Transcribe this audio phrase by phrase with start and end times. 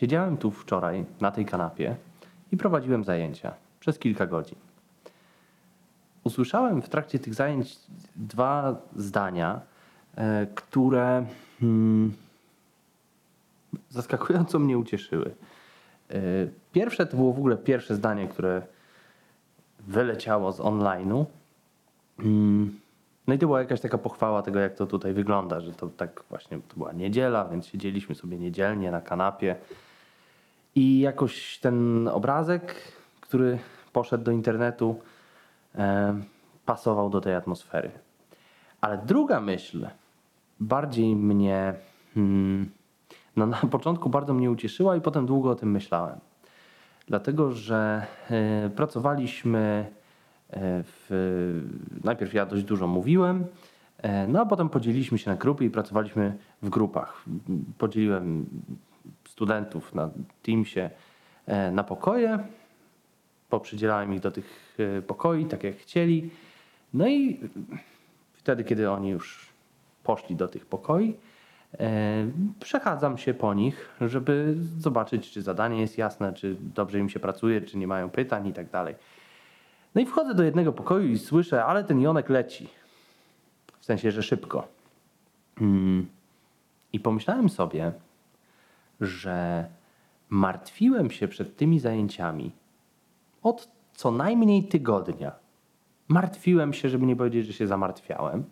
[0.00, 1.96] Siedziałem tu wczoraj na tej kanapie
[2.52, 4.58] i prowadziłem zajęcia przez kilka godzin.
[6.24, 7.78] Usłyszałem w trakcie tych zajęć
[8.16, 9.60] dwa zdania,
[10.16, 11.26] e, które
[11.60, 12.12] hmm,
[13.90, 15.34] zaskakująco mnie ucieszyły.
[16.10, 16.14] E,
[16.72, 18.62] Pierwsze to było w ogóle pierwsze zdanie, które
[19.80, 21.24] wyleciało z online'u.
[22.18, 22.80] Mm,
[23.26, 26.24] No i to była jakaś taka pochwała tego, jak to tutaj wygląda, że to tak
[26.28, 29.56] właśnie to była niedziela, więc siedzieliśmy sobie niedzielnie na kanapie.
[30.74, 32.74] I jakoś ten obrazek,
[33.20, 33.58] który
[33.92, 35.00] poszedł do internetu,
[35.74, 36.20] e,
[36.66, 37.90] pasował do tej atmosfery.
[38.80, 39.86] Ale druga myśl
[40.60, 41.74] bardziej mnie,
[42.14, 42.70] hmm,
[43.36, 46.18] no na początku bardzo mnie ucieszyła i potem długo o tym myślałem.
[47.06, 49.86] Dlatego, że e, pracowaliśmy
[50.50, 51.08] e, w,
[52.04, 53.44] najpierw ja dość dużo mówiłem,
[54.28, 57.24] no a potem podzieliliśmy się na grupy i pracowaliśmy w grupach.
[57.78, 58.46] Podzieliłem
[59.40, 60.10] studentów na
[60.42, 60.90] Teamsie
[61.46, 62.38] e, na pokoje,
[63.48, 66.30] poprzydzielałem ich do tych e, pokoi, tak jak chcieli.
[66.94, 67.40] No i
[68.32, 69.48] wtedy, kiedy oni już
[70.04, 71.16] poszli do tych pokoi,
[71.78, 72.26] e,
[72.60, 77.60] przechadzam się po nich, żeby zobaczyć, czy zadanie jest jasne, czy dobrze im się pracuje,
[77.60, 78.94] czy nie mają pytań i tak dalej.
[79.94, 82.68] No i wchodzę do jednego pokoju i słyszę, ale ten Jonek leci.
[83.80, 84.68] W sensie, że szybko.
[85.60, 86.06] Mm.
[86.92, 87.92] I pomyślałem sobie,
[89.00, 89.68] że
[90.28, 92.52] martwiłem się przed tymi zajęciami
[93.42, 95.32] od co najmniej tygodnia.
[96.08, 98.44] Martwiłem się, żeby nie powiedzieć, że się zamartwiałem,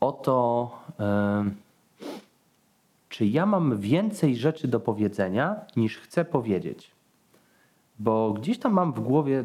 [0.00, 0.70] o to,
[3.08, 6.90] czy ja mam więcej rzeczy do powiedzenia, niż chcę powiedzieć.
[7.98, 9.44] Bo gdzieś tam mam w głowie,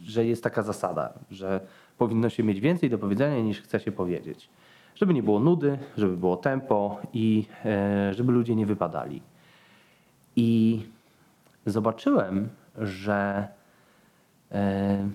[0.00, 1.60] że jest taka zasada, że
[1.98, 4.48] powinno się mieć więcej do powiedzenia, niż chce się powiedzieć.
[4.94, 9.22] Żeby nie było nudy, żeby było tempo i e, żeby ludzie nie wypadali.
[10.36, 10.82] I
[11.66, 13.48] zobaczyłem, że
[14.52, 15.08] e,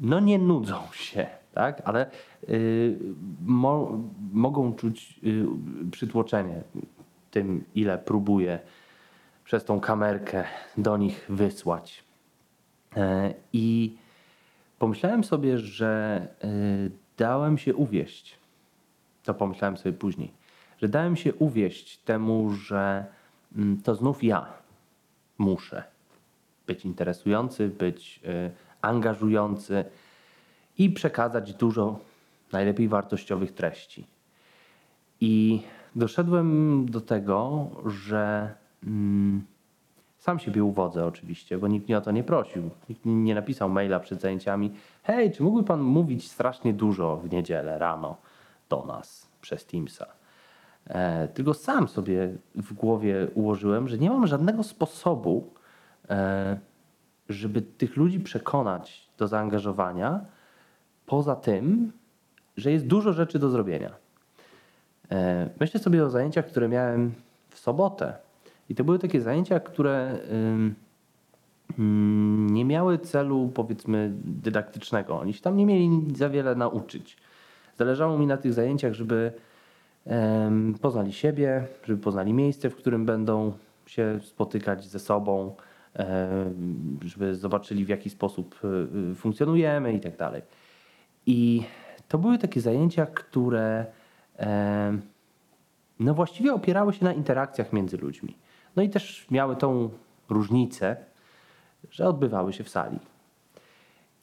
[0.00, 1.82] no nie nudzą się, tak?
[1.84, 2.10] ale
[2.48, 2.98] y,
[3.44, 3.98] mo,
[4.32, 5.46] mogą czuć y,
[5.90, 6.62] przytłoczenie
[7.30, 8.58] tym, ile próbuję
[9.44, 10.44] przez tą kamerkę
[10.76, 12.04] do nich wysłać.
[12.96, 13.96] E, I
[14.78, 16.26] pomyślałem sobie, że
[17.16, 18.38] dałem się uwieść.
[19.24, 20.32] To pomyślałem sobie później,
[20.78, 23.06] że dałem się uwieść temu, że
[23.84, 24.46] to znów ja
[25.38, 25.84] muszę
[26.66, 28.50] być interesujący, być y,
[28.82, 29.84] angażujący
[30.78, 31.98] i przekazać dużo
[32.52, 34.06] najlepiej wartościowych treści.
[35.20, 35.62] I
[35.96, 38.54] doszedłem do tego, że
[38.86, 39.44] mm,
[40.18, 42.70] sam siebie uwodzę oczywiście, bo nikt mnie o to nie prosił.
[42.88, 44.72] Nikt nie napisał maila przed zajęciami.
[45.02, 48.16] Hej, czy mógłby pan mówić strasznie dużo w niedzielę rano
[48.68, 50.21] do nas przez Teamsa?
[50.88, 55.50] E, tylko sam sobie w głowie ułożyłem, że nie mam żadnego sposobu,
[56.10, 56.58] e,
[57.28, 60.20] żeby tych ludzi przekonać do zaangażowania,
[61.06, 61.92] poza tym,
[62.56, 63.90] że jest dużo rzeczy do zrobienia.
[65.10, 67.12] E, Myślę sobie o zajęciach, które miałem
[67.50, 68.14] w sobotę.
[68.68, 70.74] I to były takie zajęcia, które ym,
[72.52, 75.20] nie miały celu, powiedzmy, dydaktycznego.
[75.20, 77.16] Oni się tam nie mieli za wiele nauczyć.
[77.76, 79.32] Zależało mi na tych zajęciach, żeby
[80.80, 83.52] poznali siebie, żeby poznali miejsce, w którym będą
[83.86, 85.54] się spotykać ze sobą,
[87.02, 88.68] żeby zobaczyli, w jaki sposób y,
[89.12, 90.42] y, funkcjonujemy i tak dalej.
[91.26, 91.62] I
[92.08, 93.86] to były takie zajęcia, które
[96.00, 98.36] no właściwie opierały się na interakcjach między ludźmi.
[98.76, 99.90] No i też miały tą
[100.28, 100.96] różnicę,
[101.90, 102.98] że odbywały się w sali.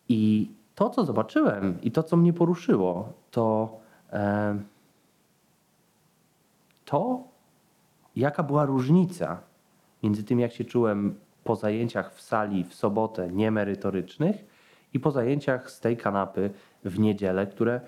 [0.09, 3.77] I to, co zobaczyłem i to, co mnie poruszyło, to
[6.89, 7.23] to,
[8.15, 9.41] jaka była różnica
[10.03, 14.35] między tym, jak się czułem po zajęciach w sali w sobotę niemerytorycznych
[14.93, 16.49] i po zajęciach z tej kanapy
[16.83, 17.81] w niedzielę, które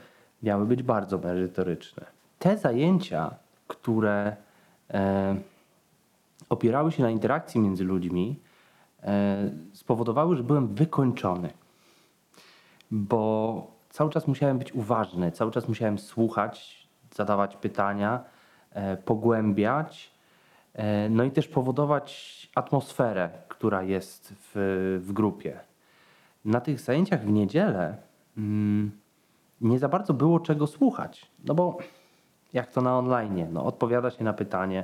[0.44, 2.06] miały być bardzo merytoryczne.
[2.40, 3.36] Te zajęcia,
[3.68, 4.36] które
[4.90, 5.36] e,
[6.50, 8.40] opierały się na interakcji między ludźmi,
[9.04, 11.54] e, spowodowały, że byłem wykończony.
[12.92, 18.24] Bo cały czas musiałem być uważny, cały czas musiałem słuchać, zadawać pytania,
[19.06, 20.12] pogłębiać,
[20.74, 24.52] e, no i też powodować atmosferę, która jest w,
[25.06, 25.60] w grupie.
[26.46, 27.98] Na tych zajęciach w niedzielę
[28.38, 28.92] mm,
[29.62, 31.78] nie za bardzo było czego słuchać, no bo
[32.54, 34.84] jak to na online, no odpowiada się na pytanie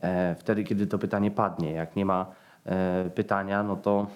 [0.00, 1.72] e, wtedy, kiedy to pytanie padnie.
[1.72, 2.26] Jak nie ma
[2.64, 4.06] e, pytania, no to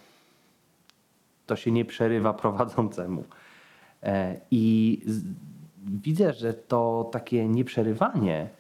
[1.47, 3.25] to się nie przerywa prowadzącemu.
[4.03, 5.25] E, I z,
[5.87, 8.58] widzę, że to takie nieprzerywanie e,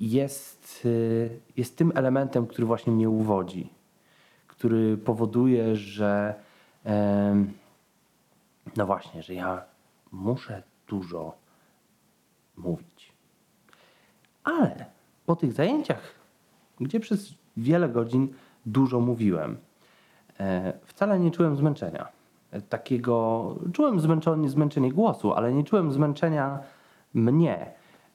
[0.00, 3.70] jest, y, jest tym elementem, który właśnie mnie uwodzi,
[4.46, 6.34] który powoduje, że
[8.76, 9.62] no właśnie, że ja
[10.12, 11.34] muszę dużo
[12.56, 13.12] mówić.
[14.44, 14.86] Ale
[15.26, 16.14] po tych zajęciach,
[16.80, 18.34] gdzie przez wiele godzin
[18.66, 19.58] dużo mówiłem,
[20.40, 22.08] e, wcale nie czułem zmęczenia.
[22.50, 26.58] E, Takiego, czułem zmęczenie, zmęczenie głosu, ale nie czułem zmęczenia
[27.14, 27.72] mnie.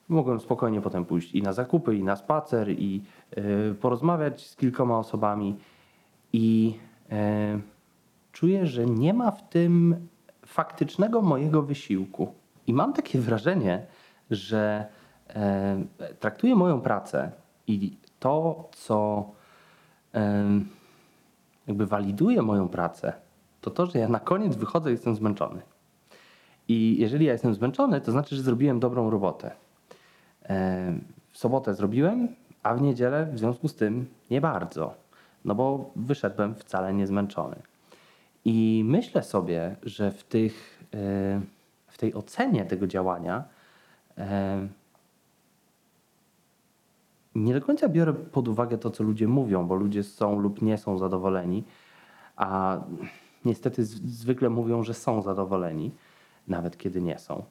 [0.08, 3.02] Mogłem spokojnie potem pójść i na zakupy, i na spacer, i
[3.36, 5.56] e, porozmawiać z kilkoma osobami.
[6.32, 6.78] I
[7.10, 7.58] e,
[8.32, 10.06] czuję, że nie ma w tym
[10.46, 12.34] faktycznego mojego wysiłku.
[12.66, 13.86] I mam takie wrażenie,
[14.30, 14.86] że
[15.28, 15.84] e,
[16.20, 17.32] traktuję moją pracę
[17.66, 19.30] i to, co
[21.66, 23.12] jakby waliduje moją pracę,
[23.60, 25.62] to to, że ja na koniec wychodzę i jestem zmęczony.
[26.68, 29.63] I jeżeli ja jestem zmęczony, to znaczy, że zrobiłem dobrą robotę.
[30.48, 30.98] E,
[31.32, 32.28] W sobotę zrobiłem,
[32.62, 34.94] a w niedzielę w związku z tym nie bardzo,
[35.44, 37.56] no bo wyszedłem wcale nie zmęczony.
[38.44, 41.40] I myślę sobie, że w, tych, e,
[41.86, 43.44] w tej ocenie tego działania
[44.18, 44.68] e,
[47.34, 50.78] nie do końca biorę pod uwagę to, co ludzie mówią, bo ludzie są lub nie
[50.78, 51.64] są zadowoleni,
[52.36, 52.80] a
[53.44, 55.90] niestety zwykle mówią, że są zadowoleni,
[56.48, 57.44] nawet kiedy nie są.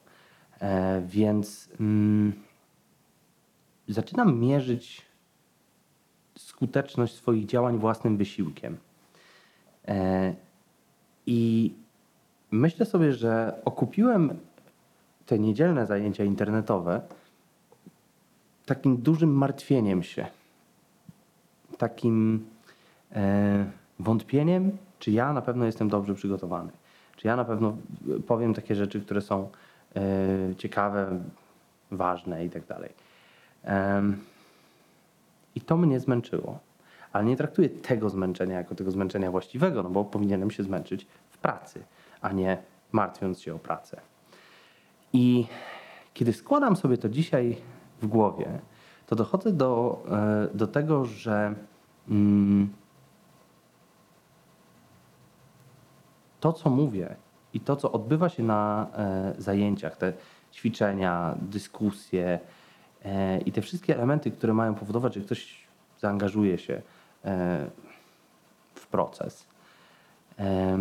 [1.06, 2.32] Więc mm,
[3.88, 5.02] zaczynam mierzyć
[6.38, 8.76] skuteczność swoich działań własnym wysiłkiem.
[9.88, 10.34] E,
[11.26, 11.72] I
[12.50, 14.38] myślę sobie, że okupiłem
[15.26, 17.00] te niedzielne zajęcia internetowe
[18.66, 20.26] takim dużym martwieniem się,
[21.78, 22.46] takim
[23.12, 23.64] e,
[23.98, 26.72] wątpieniem, czy ja na pewno jestem dobrze przygotowany,
[27.16, 27.76] czy ja na pewno
[28.26, 29.48] powiem takie rzeczy, które są
[29.96, 30.00] e,
[30.56, 31.20] ciekawe,
[31.90, 32.90] ważne i tak dalej.
[35.54, 36.58] I to mnie zmęczyło.
[37.12, 41.38] Ale nie traktuję tego zmęczenia jako tego zmęczenia właściwego, no bo powinienem się zmęczyć w
[41.38, 41.84] pracy,
[42.20, 42.58] a nie
[42.92, 44.00] martwiąc się o pracę.
[45.12, 45.46] I
[46.14, 47.56] kiedy składam sobie to dzisiaj
[48.02, 48.60] w głowie,
[49.06, 51.54] to dochodzę do, e, do tego, że
[52.08, 52.72] mm,
[56.40, 57.16] to, co mówię
[57.54, 60.12] i to, co odbywa się na e, zajęciach, te
[60.52, 62.40] ćwiczenia, dyskusje
[63.46, 65.66] i te wszystkie elementy, które mają powodować, że ktoś
[65.98, 66.82] zaangażuje się
[67.24, 67.66] e,
[68.74, 69.46] w proces,
[70.38, 70.78] e,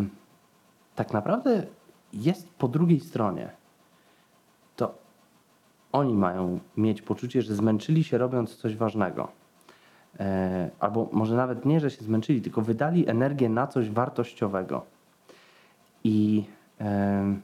[0.96, 1.64] tak naprawdę
[2.14, 3.50] jest po drugiej stronie.
[4.76, 4.98] To
[5.92, 9.32] oni mają mieć poczucie, że zmęczyli się robiąc coś ważnego.
[10.20, 14.86] E, albo może nawet nie, że się zmęczyli, tylko wydali energię na coś wartościowego.
[16.04, 16.46] I
[16.82, 17.36] e,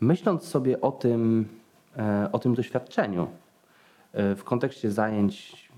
[0.00, 1.48] myśląc sobie o tym,
[1.96, 3.41] e, o tym doświadczeniu e,
[4.14, 5.68] w kontekście zajęć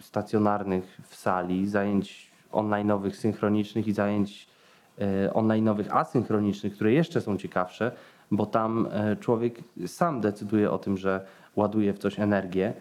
[0.00, 4.48] stacjonarnych w sali, zajęć online'owych, synchronicznych i zajęć
[4.98, 7.92] e, online'owych asynchronicznych, które jeszcze są ciekawsze,
[8.30, 12.72] bo tam e, człowiek sam decyduje o tym, że ładuje w coś energię.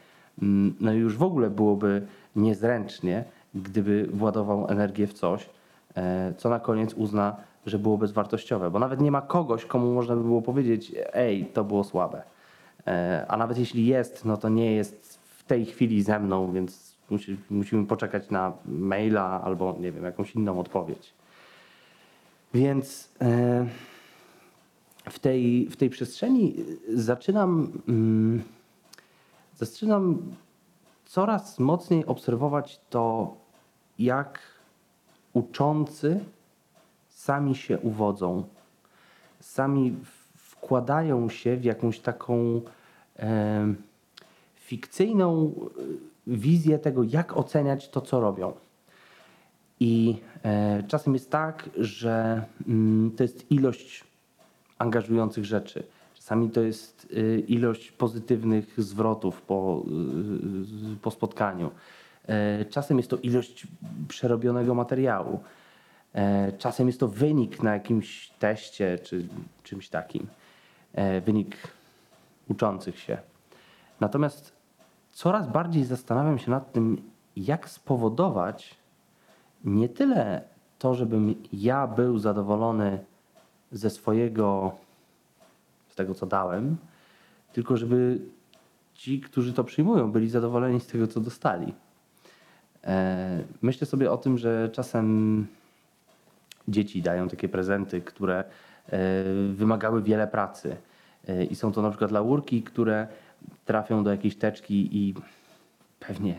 [0.42, 3.24] Mm, No i już w ogóle byłoby niezręcznie,
[3.56, 5.50] gdyby władował energię w coś,
[5.96, 7.36] e, co na koniec uzna,
[7.66, 11.63] że było bezwartościowe, bo nawet nie ma kogoś, komu można by było powiedzieć, ej, to
[11.63, 12.24] było słabe.
[12.88, 16.98] E, A nawet jeśli jest, no to nie jest w tej chwili ze mną, więc
[17.10, 21.13] musi, musimy poczekać na maila albo nie wiem, jakąś inną odpowiedź.
[22.53, 23.65] Więc e,
[25.10, 26.56] w tej, w tej przestrzeni
[26.94, 28.44] zaczynam, mm,
[29.58, 30.22] zaczynam
[31.06, 33.36] coraz mocniej obserwować to,
[34.00, 34.39] jak
[35.34, 36.20] uczący
[37.10, 38.44] sami się uwodzą,
[39.39, 40.21] sami w-
[40.62, 42.62] wkładają się w jakąś taką
[43.15, 43.75] em,
[44.56, 45.82] fikcyjną e,
[46.27, 48.53] wizję tego, jak oceniać to, co robią.
[49.80, 54.03] I e, czasem jest tak, że mm, to jest ilość
[54.77, 55.84] angażujących rzeczy.
[56.15, 59.84] Czasami to jest y, ilość pozytywnych zwrotów po,
[60.94, 61.72] y, po spotkaniu.
[62.27, 63.68] E, Czasem jest to ilość
[64.08, 65.39] przerobionego materiału.
[66.13, 69.27] E, Czasem jest to wynik na jakimś teście czy
[69.63, 70.27] czymś takim.
[70.93, 71.57] E, Wynik
[72.50, 73.17] uczących się.
[74.00, 74.53] Natomiast
[75.12, 77.01] coraz bardziej zastanawiam się nad tym,
[77.36, 78.75] jak spowodować
[79.63, 80.41] nie tyle
[80.79, 83.00] to, żebym ja był zadowolony
[83.71, 84.71] ze swojego,
[85.88, 86.77] z tego co dałem,
[87.53, 88.19] tylko żeby
[88.93, 91.74] ci, którzy to przyjmują, byli zadowoleni z tego, co dostali.
[92.83, 95.48] E, Myślę sobie o tym, że czasem
[96.67, 98.43] dzieci dają takie prezenty, które
[99.54, 100.78] wymagały wiele pracy.
[101.28, 103.08] E, I są to na przykład laurki, które
[103.66, 105.14] trafią do jakiejś teczki i
[106.00, 106.36] pewnie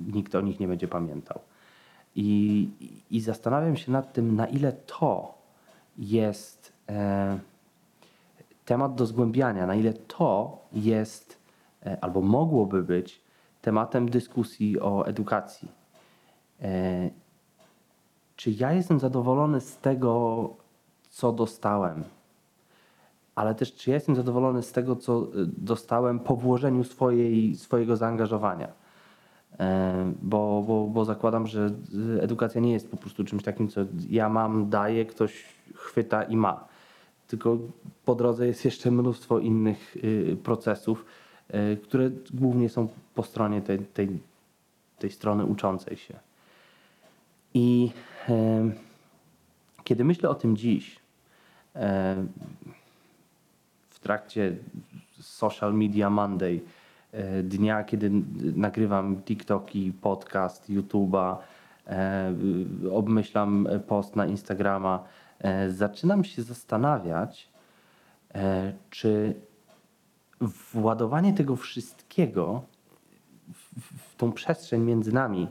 [0.00, 1.40] nikt o nich nie będzie pamiętał.
[2.14, 2.68] I,
[3.10, 5.34] i zastanawiam się nad tym, na ile to
[5.98, 7.38] jest e,
[8.64, 11.38] temat do zgłębiania, na ile to jest
[11.86, 13.20] e, albo mogłoby być
[13.62, 15.68] tematem dyskusji o edukacji.
[16.62, 17.10] E,
[18.36, 20.50] czy ja jestem zadowolony z tego,
[21.10, 22.04] co dostałem,
[23.34, 27.96] ale też czy ja jestem zadowolony z tego, co y, dostałem po włożeniu swojej, swojego
[27.96, 28.68] zaangażowania.
[29.60, 31.70] E, bo, bo, bo zakładam, że
[32.20, 36.64] edukacja nie jest po prostu czymś takim, co ja mam, daję, ktoś chwyta i ma.
[37.28, 37.58] Tylko
[38.04, 41.04] po drodze jest jeszcze mnóstwo innych y, procesów,
[41.54, 44.08] y, które głównie są po stronie tej, tej,
[44.98, 46.14] tej strony uczącej się.
[47.54, 47.90] I
[49.84, 50.99] kiedy myślę o tym dziś,
[53.90, 54.56] w trakcie
[55.20, 56.60] Social Media Monday,
[57.12, 58.10] e, dnia, kiedy
[58.56, 61.36] nagrywam TikToki, podcast, YouTube'a,
[61.86, 62.32] e,
[62.92, 65.04] obmyślam post na Instagrama,
[65.38, 67.50] e, zaczynam się zastanawiać,
[68.90, 69.34] czy
[70.74, 72.62] władowanie tego wszystkiego
[73.52, 73.80] w,
[74.12, 75.48] w tą przestrzeń między nami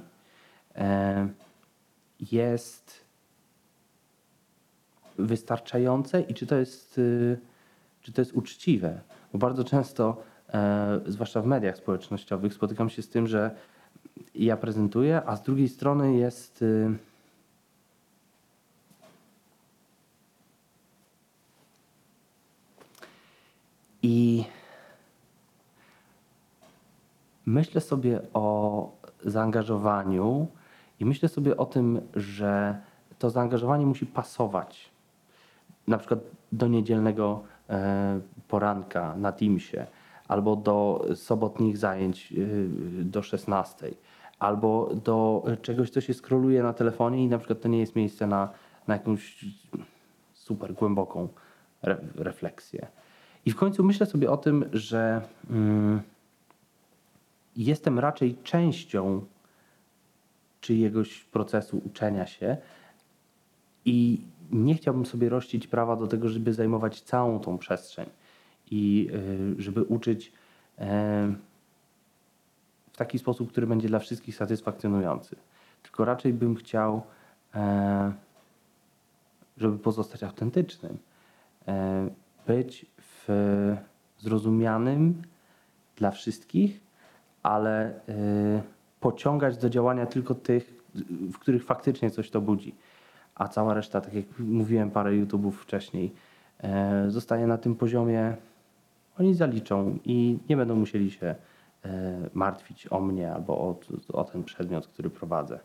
[2.32, 3.06] jest
[5.20, 7.38] wystarczające i czy to jest, y,
[8.02, 9.02] czy to jest uczciwe.
[9.34, 10.24] Bo bardzo często,
[10.54, 13.56] e, zwłaszcza w mediach społecznościowych, spotykam się z tym, że
[14.36, 16.62] ja prezentuję, a z drugiej strony jest.
[16.62, 16.98] Y,
[24.04, 24.46] I
[27.46, 28.92] myślę sobie o
[29.26, 30.48] zaangażowaniu
[31.00, 32.82] i myślę sobie o tym, że
[33.20, 34.92] to zaangażowanie musi pasować
[35.90, 36.20] na przykład
[36.52, 39.86] do niedzielnego e, poranka na Teamsie,
[40.28, 42.36] albo do sobotnich zajęć e,
[43.04, 43.92] do 16,
[44.40, 48.28] albo do czegoś, co się skroluje na telefonie i na przykład to nie jest miejsce
[48.28, 48.50] na,
[48.88, 49.46] na jakąś
[50.34, 51.28] super głęboką
[51.82, 52.88] re refleksję.
[53.46, 56.02] I w końcu myślę sobie o tym, że mm,
[57.56, 59.22] jestem raczej częścią
[60.62, 62.58] czyjegoś procesu uczenia się
[63.86, 68.10] i nie chciałbym sobie rościć prawa do tego, żeby zajmować całą tą przestrzeń
[68.72, 69.10] i
[69.58, 70.32] y, żeby uczyć
[70.78, 71.34] e,
[72.92, 75.36] w taki sposób, który będzie dla wszystkich satysfakcjonujący.
[75.84, 77.02] Tylko raczej bym chciał,
[77.56, 78.14] e,
[79.58, 80.98] żeby pozostać autentycznym,
[82.48, 83.76] być w
[84.18, 85.22] zrozumianym
[85.96, 86.80] dla wszystkich,
[87.44, 88.00] ale
[89.00, 90.84] pociągać do działania tylko tych,
[91.34, 92.76] w których faktycznie coś to budzi
[93.40, 96.14] a cała reszta, tak jak mówiłem parę YouTube'ów wcześniej,
[96.64, 98.36] e, zostaje na tym poziomie,
[99.20, 101.36] oni zaliczą i nie będą musieli się
[101.86, 103.80] e, martwić o mnie albo o,
[104.14, 105.60] o ten przedmiot, który prowadzę.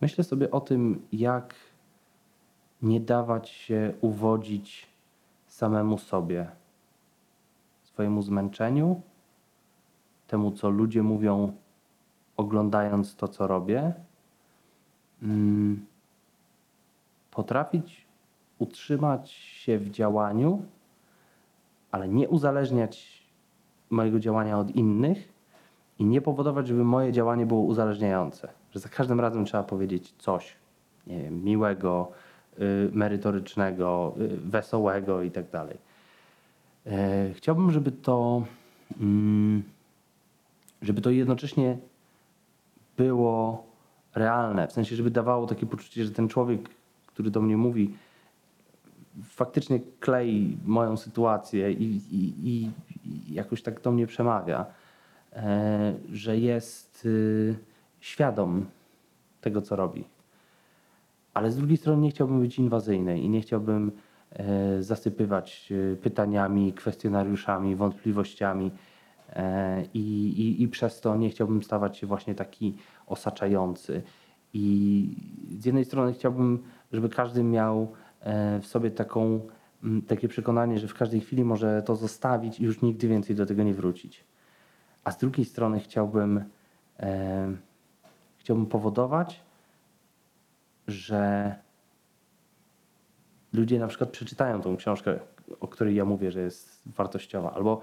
[0.00, 1.54] Myślę sobie o tym, jak
[2.82, 4.86] nie dawać się uwodzić
[5.46, 6.46] samemu sobie,
[7.84, 9.00] swojemu zmęczeniu,
[10.26, 11.52] temu, co ludzie mówią,
[12.36, 13.94] oglądając to, co robię,
[17.30, 18.06] potrafić
[18.58, 20.62] utrzymać się w działaniu,
[21.90, 23.22] ale nie uzależniać
[23.90, 25.28] mojego działania od innych
[25.98, 28.48] i nie powodować, żeby moje działanie było uzależniające.
[28.70, 30.56] Że za każdym razem trzeba powiedzieć coś
[31.06, 32.12] nie wiem, miłego,
[32.58, 35.78] y, merytorycznego, y, wesołego i tak dalej.
[36.86, 38.42] E, chciałbym, żeby to,
[39.00, 39.62] mm,
[40.82, 41.78] żeby to jednocześnie
[42.96, 43.66] było
[44.16, 46.68] realne, w sensie, żeby dawało takie poczucie, że ten człowiek,
[47.06, 47.94] który do mnie mówi,
[49.22, 54.66] faktycznie klei moją sytuację i, i, i jakoś tak do mnie przemawia,
[55.32, 57.56] e, że jest y,
[58.00, 58.66] świadom
[59.40, 60.04] tego, co robi.
[61.34, 63.92] Ale z drugiej strony nie chciałbym być inwazyjny i nie chciałbym
[64.30, 68.70] e, zasypywać e, pytaniami, kwestionariuszami, wątpliwościami
[69.94, 74.02] I, i, I przez to nie chciałbym stawać się właśnie taki osaczający.
[74.54, 75.08] I
[75.58, 79.40] z jednej strony chciałbym, żeby każdy miał e, w sobie taką,
[80.06, 83.62] takie przekonanie, że w każdej chwili może to zostawić i już nigdy więcej do tego
[83.62, 84.24] nie wrócić.
[85.04, 86.44] A z drugiej strony chciałbym,
[87.00, 87.56] e,
[88.38, 89.40] chciałbym powodować,
[90.88, 91.54] że
[93.52, 95.18] ludzie na przykład przeczytają tą książkę,
[95.60, 97.80] o której ja mówię, że jest wartościowa, albo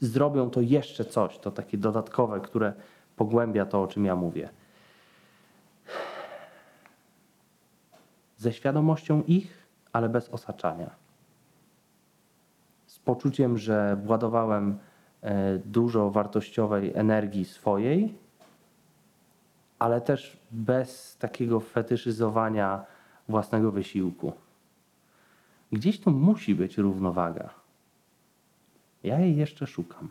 [0.00, 2.72] zrobią to jeszcze coś, to takie dodatkowe, które
[3.16, 4.48] pogłębia to, o czym ja mówię.
[8.36, 10.90] Ze świadomością ich, ale bez osaczania.
[12.86, 14.78] Z poczuciem, że władowałem
[15.22, 18.14] e, dużo wartościowej energii swojej,
[19.78, 22.84] ale też bez takiego fetyszyzowania
[23.28, 24.32] własnego wysiłku.
[25.72, 27.59] Gdzieś tu musi być równowaga.
[29.02, 30.08] Ja jej jeszcze szukam.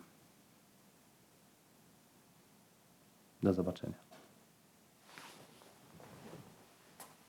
[3.43, 4.08] Do zobaczenia.